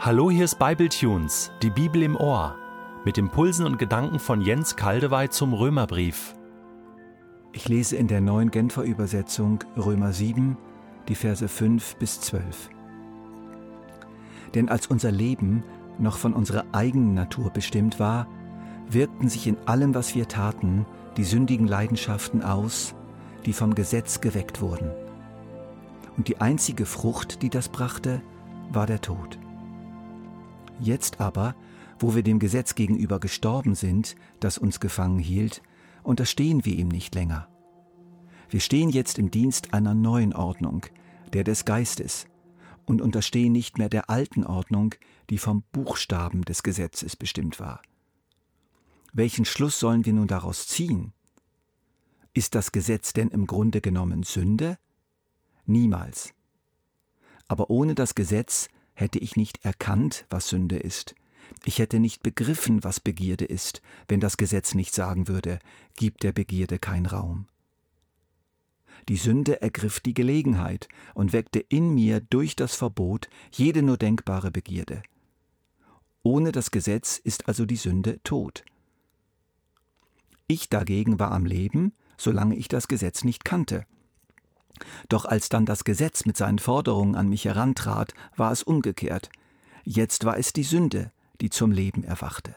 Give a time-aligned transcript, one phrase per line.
[0.00, 2.54] Hallo, hier ist Bibletunes, die Bibel im Ohr,
[3.04, 6.36] mit Impulsen und Gedanken von Jens Kaldewey zum Römerbrief.
[7.52, 10.56] Ich lese in der neuen Genfer Übersetzung Römer 7,
[11.08, 12.70] die Verse 5 bis 12.
[14.54, 15.64] Denn als unser Leben
[15.98, 18.28] noch von unserer eigenen Natur bestimmt war,
[18.88, 20.86] wirkten sich in allem, was wir taten,
[21.16, 22.94] die sündigen Leidenschaften aus,
[23.46, 24.92] die vom Gesetz geweckt wurden.
[26.16, 28.22] Und die einzige Frucht, die das brachte,
[28.70, 29.40] war der Tod.
[30.80, 31.54] Jetzt aber,
[31.98, 35.62] wo wir dem Gesetz gegenüber gestorben sind, das uns gefangen hielt,
[36.02, 37.48] unterstehen wir ihm nicht länger.
[38.50, 40.86] Wir stehen jetzt im Dienst einer neuen Ordnung,
[41.32, 42.26] der des Geistes,
[42.86, 44.94] und unterstehen nicht mehr der alten Ordnung,
[45.28, 47.82] die vom Buchstaben des Gesetzes bestimmt war.
[49.12, 51.12] Welchen Schluss sollen wir nun daraus ziehen?
[52.32, 54.78] Ist das Gesetz denn im Grunde genommen Sünde?
[55.66, 56.32] Niemals.
[57.48, 58.68] Aber ohne das Gesetz
[58.98, 61.14] hätte ich nicht erkannt, was Sünde ist.
[61.64, 65.60] Ich hätte nicht begriffen, was Begierde ist, wenn das Gesetz nicht sagen würde,
[65.96, 67.46] gib der Begierde kein Raum.
[69.08, 74.50] Die Sünde ergriff die Gelegenheit und weckte in mir durch das Verbot jede nur denkbare
[74.50, 75.02] Begierde.
[76.24, 78.64] Ohne das Gesetz ist also die Sünde tot.
[80.48, 83.86] Ich dagegen war am Leben, solange ich das Gesetz nicht kannte.
[85.08, 89.30] Doch als dann das Gesetz mit seinen Forderungen an mich herantrat, war es umgekehrt.
[89.84, 92.54] Jetzt war es die Sünde, die zum Leben erwachte.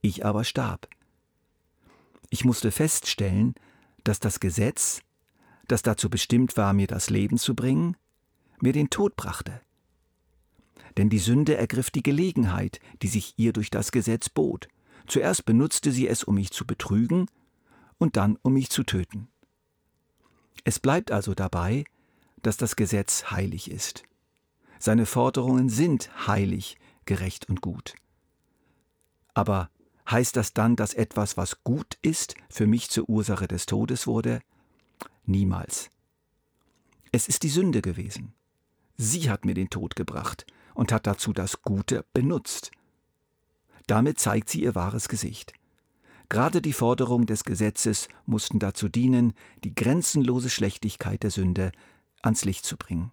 [0.00, 0.88] Ich aber starb.
[2.30, 3.54] Ich musste feststellen,
[4.04, 5.00] dass das Gesetz,
[5.68, 7.96] das dazu bestimmt war, mir das Leben zu bringen,
[8.60, 9.60] mir den Tod brachte.
[10.96, 14.68] Denn die Sünde ergriff die Gelegenheit, die sich ihr durch das Gesetz bot.
[15.06, 17.26] Zuerst benutzte sie es, um mich zu betrügen,
[17.98, 19.28] und dann, um mich zu töten.
[20.64, 21.84] Es bleibt also dabei,
[22.42, 24.04] dass das Gesetz heilig ist.
[24.78, 27.94] Seine Forderungen sind heilig, gerecht und gut.
[29.34, 29.70] Aber
[30.10, 34.40] heißt das dann, dass etwas, was gut ist, für mich zur Ursache des Todes wurde?
[35.24, 35.90] Niemals.
[37.12, 38.34] Es ist die Sünde gewesen.
[38.96, 42.70] Sie hat mir den Tod gebracht und hat dazu das Gute benutzt.
[43.86, 45.52] Damit zeigt sie ihr wahres Gesicht.
[46.28, 49.32] Gerade die Forderungen des Gesetzes mussten dazu dienen,
[49.62, 51.72] die grenzenlose Schlechtigkeit der Sünde
[52.22, 53.12] ans Licht zu bringen.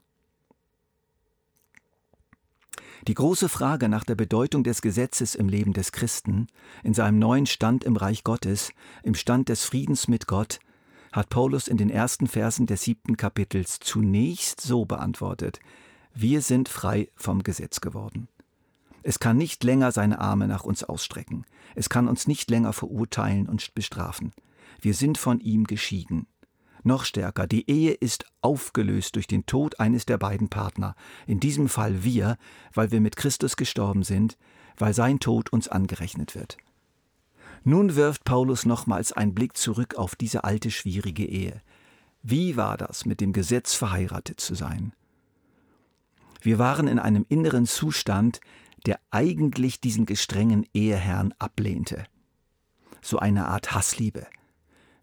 [3.07, 6.47] Die große Frage nach der Bedeutung des Gesetzes im Leben des Christen,
[6.84, 8.72] in seinem neuen Stand im Reich Gottes,
[9.03, 10.59] im Stand des Friedens mit Gott,
[11.12, 15.59] hat Paulus in den ersten Versen des siebten Kapitels zunächst so beantwortet,
[16.16, 18.28] wir sind frei vom Gesetz geworden.
[19.03, 21.46] Es kann nicht länger seine Arme nach uns ausstrecken.
[21.75, 24.34] Es kann uns nicht länger verurteilen und bestrafen.
[24.80, 26.28] Wir sind von ihm geschieden.
[26.84, 30.96] Noch stärker, die Ehe ist aufgelöst durch den Tod eines der beiden Partner,
[31.28, 32.38] in diesem Fall wir,
[32.74, 34.38] weil wir mit Christus gestorben sind,
[34.78, 36.58] weil sein Tod uns angerechnet wird.
[37.64, 41.62] Nun wirft Paulus nochmals einen Blick zurück auf diese alte schwierige Ehe.
[42.22, 44.94] Wie war das, mit dem Gesetz verheiratet zu sein?
[46.41, 48.41] Wir waren in einem inneren Zustand,
[48.85, 52.05] der eigentlich diesen gestrengen Eheherrn ablehnte.
[53.01, 54.27] So eine Art Hassliebe.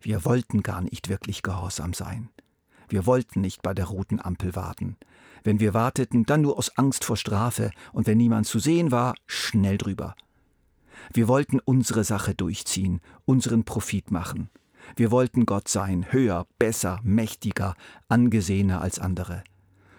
[0.00, 2.30] Wir wollten gar nicht wirklich gehorsam sein.
[2.88, 4.96] Wir wollten nicht bei der roten Ampel warten.
[5.44, 9.14] Wenn wir warteten, dann nur aus Angst vor Strafe, und wenn niemand zu sehen war,
[9.26, 10.14] schnell drüber.
[11.12, 14.50] Wir wollten unsere Sache durchziehen, unseren Profit machen.
[14.96, 17.74] Wir wollten Gott sein, höher, besser, mächtiger,
[18.08, 19.44] angesehener als andere.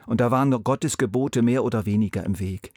[0.06, 2.74] Und da waren nur Gottes Gebote mehr oder weniger im Weg.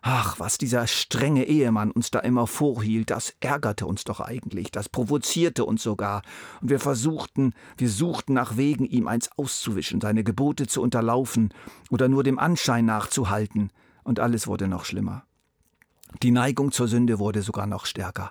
[0.00, 4.88] Ach, was dieser strenge Ehemann uns da immer vorhielt, das ärgerte uns doch eigentlich, das
[4.88, 6.22] provozierte uns sogar,
[6.60, 11.52] und wir versuchten, wir suchten nach Wegen, ihm eins auszuwischen, seine Gebote zu unterlaufen
[11.90, 13.70] oder nur dem Anschein nachzuhalten,
[14.04, 15.24] und alles wurde noch schlimmer.
[16.22, 18.30] Die Neigung zur Sünde wurde sogar noch stärker.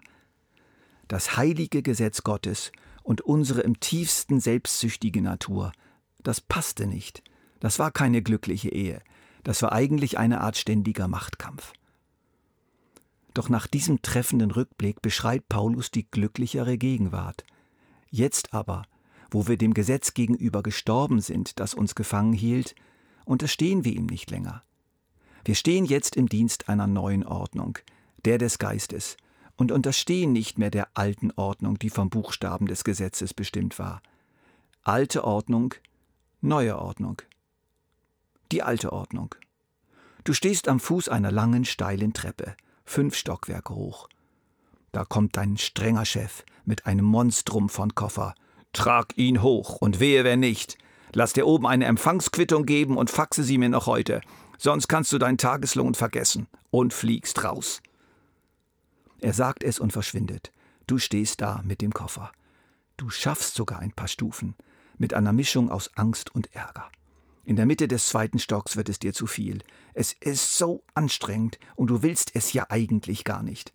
[1.08, 2.72] Das heilige Gesetz Gottes
[3.04, 5.72] und unsere im tiefsten selbstsüchtige Natur,
[6.24, 7.24] das passte nicht,
[7.60, 9.02] das war keine glückliche Ehe,
[9.48, 11.72] das war eigentlich eine Art ständiger Machtkampf.
[13.34, 17.46] Doch nach diesem treffenden Rückblick beschreibt Paulus die glücklichere Gegenwart.
[18.10, 18.84] Jetzt aber,
[19.32, 22.76] wo wir dem Gesetz gegenüber gestorben sind, das uns gefangen hielt,
[23.24, 24.64] unterstehen wir ihm nicht länger.
[25.46, 27.78] Wir stehen jetzt im Dienst einer neuen Ordnung,
[28.26, 29.16] der des Geistes,
[29.56, 34.02] und unterstehen nicht mehr der alten Ordnung, die vom Buchstaben des Gesetzes bestimmt war.
[34.84, 35.74] Alte Ordnung,
[36.42, 37.22] neue Ordnung
[38.52, 39.36] die alte Ordnung.
[40.24, 42.56] Du stehst am Fuß einer langen, steilen Treppe,
[42.86, 44.10] fünf Stockwerke hoch.
[44.92, 48.36] Da kommt dein strenger Chef mit einem Monstrum von Koffer.
[48.74, 50.78] Trag ihn hoch und wehe, wer nicht.
[51.14, 54.22] Lass dir oben eine Empfangsquittung geben und faxe sie mir noch heute.
[54.58, 57.82] sonst kannst du deinen Tageslohn vergessen und fliegst raus.
[59.20, 60.52] Er sagt es und verschwindet.
[60.88, 62.32] Du stehst da mit dem Koffer.
[62.98, 64.56] Du schaffst sogar ein paar Stufen,
[64.98, 66.90] mit einer Mischung aus Angst und Ärger.
[67.48, 69.60] In der Mitte des zweiten Stocks wird es dir zu viel.
[69.94, 73.72] Es ist so anstrengend und du willst es ja eigentlich gar nicht.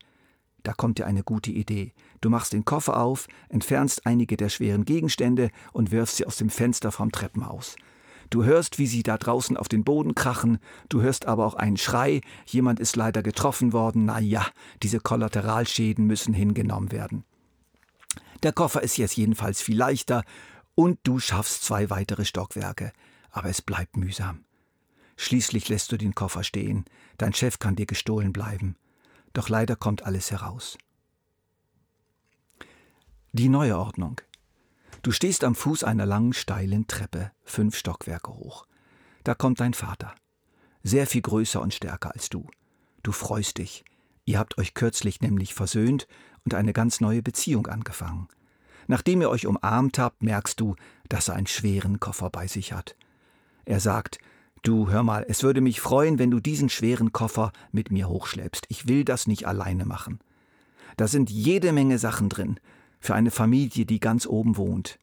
[0.63, 1.95] Da kommt dir eine gute Idee.
[2.21, 6.51] Du machst den Koffer auf, entfernst einige der schweren Gegenstände und wirfst sie aus dem
[6.51, 7.77] Fenster vom Treppenhaus.
[8.29, 10.59] Du hörst, wie sie da draußen auf den Boden krachen,
[10.91, 14.47] du hörst aber auch einen Schrei, jemand ist leider getroffen worden, na ja,
[14.83, 17.25] diese Kollateralschäden müssen hingenommen werden.
[18.43, 20.25] Der Koffer ist jetzt jedenfalls viel leichter
[20.75, 22.93] und du schaffst zwei weitere Stockwerke,
[23.33, 24.45] aber es bleibt mühsam.
[25.17, 26.85] Schließlich lässt du den Koffer stehen,
[27.19, 28.77] dein Chef kann dir gestohlen bleiben,
[29.33, 30.79] doch leider kommt alles heraus.
[33.33, 34.21] Die neue Ordnung.
[35.03, 38.67] Du stehst am Fuß einer langen, steilen Treppe, fünf Stockwerke hoch.
[39.25, 40.15] Da kommt dein Vater.
[40.83, 42.49] Sehr viel größer und stärker als du.
[43.03, 43.85] Du freust dich.
[44.25, 46.07] Ihr habt euch kürzlich nämlich versöhnt
[46.45, 48.29] und eine ganz neue Beziehung angefangen.
[48.87, 50.77] Nachdem ihr euch umarmt habt, merkst du,
[51.09, 52.97] dass er einen schweren Koffer bei sich hat.
[53.65, 54.19] Er sagt,
[54.63, 58.67] Du, hör mal, es würde mich freuen, wenn du diesen schweren Koffer mit mir hochschleppst.
[58.69, 60.21] Ich will das nicht alleine machen.
[60.97, 62.61] Da sind jede Menge Sachen drin,
[63.01, 65.01] für eine Familie, die ganz oben wohnt.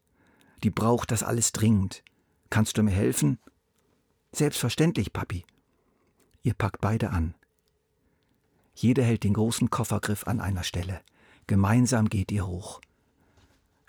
[0.63, 2.03] Die braucht das alles dringend.
[2.49, 3.37] Kannst du mir helfen?
[4.31, 5.43] Selbstverständlich, Papi.
[6.41, 7.35] Ihr packt beide an.
[8.73, 11.01] Jeder hält den großen Koffergriff an einer Stelle.
[11.47, 12.79] Gemeinsam geht ihr hoch.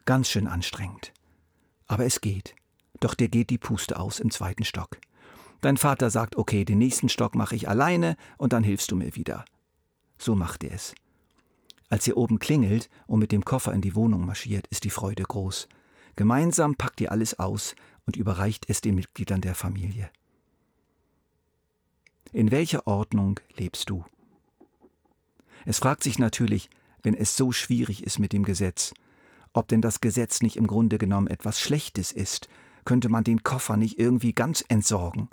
[0.04, 1.12] Ganz schön anstrengend.
[1.86, 2.56] Aber es geht.
[3.00, 4.98] Doch dir geht die Puste aus im zweiten Stock.
[5.60, 9.14] Dein Vater sagt, okay, den nächsten Stock mache ich alleine und dann hilfst du mir
[9.14, 9.44] wieder.
[10.18, 10.94] So macht er es.
[11.88, 15.24] Als ihr oben klingelt und mit dem Koffer in die Wohnung marschiert, ist die Freude
[15.24, 15.68] groß.
[16.16, 17.74] Gemeinsam packt ihr alles aus
[18.06, 20.10] und überreicht es den Mitgliedern der Familie.
[22.32, 24.04] In welcher Ordnung lebst du?
[25.64, 26.70] Es fragt sich natürlich,
[27.02, 28.94] wenn es so schwierig ist mit dem Gesetz,
[29.52, 32.48] ob denn das Gesetz nicht im Grunde genommen etwas Schlechtes ist,
[32.84, 35.28] könnte man den Koffer nicht irgendwie ganz entsorgen.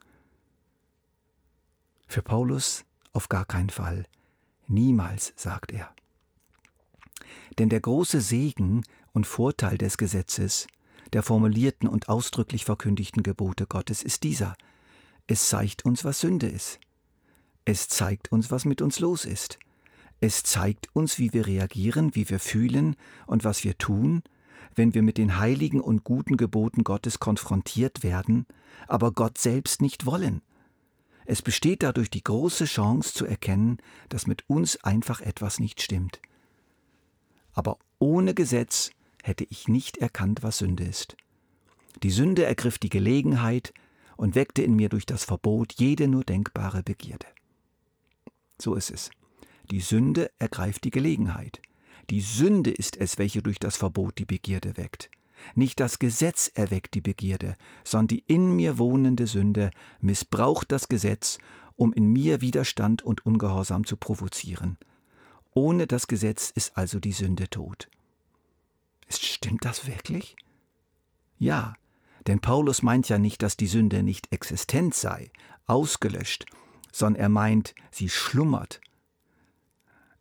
[2.07, 4.05] Für Paulus auf gar keinen Fall.
[4.67, 5.93] Niemals, sagt er.
[7.57, 8.83] Denn der große Segen
[9.13, 10.67] und Vorteil des Gesetzes,
[11.13, 14.55] der formulierten und ausdrücklich verkündigten Gebote Gottes, ist dieser.
[15.25, 16.79] Es zeigt uns, was Sünde ist.
[17.65, 19.59] Es zeigt uns, was mit uns los ist.
[20.19, 22.95] Es zeigt uns, wie wir reagieren, wie wir fühlen
[23.25, 24.23] und was wir tun,
[24.75, 28.45] wenn wir mit den heiligen und guten Geboten Gottes konfrontiert werden,
[28.87, 30.41] aber Gott selbst nicht wollen.
[31.25, 33.77] Es besteht dadurch die große Chance zu erkennen,
[34.09, 36.21] dass mit uns einfach etwas nicht stimmt
[37.57, 38.91] aber ohne Gesetz
[39.23, 41.17] hätte ich nicht erkannt, was Sünde ist.
[42.03, 43.73] Die Sünde ergriff die Gelegenheit
[44.15, 47.25] und weckte in mir durch das Verbot jede nur denkbare Begierde.
[48.61, 49.09] So ist es.
[49.71, 51.59] Die Sünde ergreift die Gelegenheit.
[52.09, 55.09] Die Sünde ist es, welche durch das Verbot die Begierde weckt.
[55.55, 61.37] Nicht das Gesetz erweckt die Begierde, sondern die in mir wohnende Sünde missbraucht das Gesetz,
[61.75, 64.77] um in mir Widerstand und Ungehorsam zu provozieren.
[65.53, 67.89] Ohne das Gesetz ist also die Sünde tot.
[69.09, 70.35] Stimmt das wirklich?
[71.37, 71.75] Ja,
[72.25, 75.31] denn Paulus meint ja nicht, dass die Sünde nicht existent sei,
[75.65, 76.45] ausgelöscht,
[76.91, 78.81] sondern er meint, sie schlummert.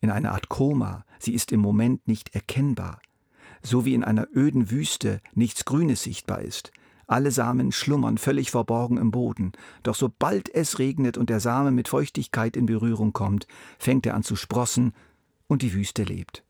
[0.00, 3.00] In einer Art Koma, sie ist im Moment nicht erkennbar,
[3.62, 6.70] so wie in einer öden Wüste nichts Grünes sichtbar ist.
[7.08, 9.52] Alle Samen schlummern völlig verborgen im Boden,
[9.84, 13.46] doch sobald es regnet und der Same mit Feuchtigkeit in Berührung kommt,
[13.78, 14.92] fängt er an zu sprossen
[15.46, 16.42] und die Wüste lebt.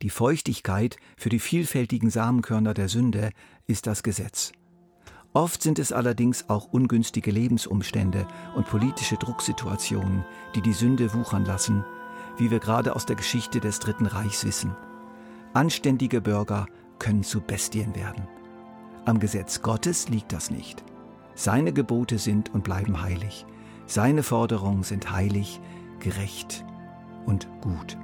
[0.00, 3.30] Die Feuchtigkeit für die vielfältigen Samenkörner der Sünde
[3.66, 4.52] ist das Gesetz.
[5.34, 11.84] Oft sind es allerdings auch ungünstige Lebensumstände und politische Drucksituationen, die die Sünde wuchern lassen,
[12.38, 14.74] wie wir gerade aus der Geschichte des Dritten Reichs wissen.
[15.54, 16.66] Anständige Bürger
[16.98, 18.26] können zu Bestien werden.
[19.04, 20.84] Am Gesetz Gottes liegt das nicht.
[21.34, 23.46] Seine Gebote sind und bleiben heilig.
[23.86, 25.60] Seine Forderungen sind heilig,
[26.00, 26.64] gerecht
[27.26, 27.96] und gut.